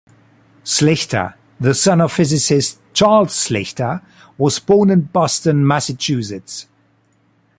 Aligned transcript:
Slichter, 0.65 1.35
the 1.59 1.75
son 1.75 2.01
of 2.01 2.11
physicist 2.11 2.79
Charles 2.91 3.35
Slichter, 3.35 4.01
was 4.35 4.57
born 4.57 4.89
in 4.89 5.01
Boston, 5.01 5.63
Massachusetts. 5.67 6.65